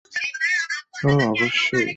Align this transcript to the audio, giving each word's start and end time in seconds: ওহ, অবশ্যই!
ওহ, 1.03 1.19
অবশ্যই! 1.31 1.87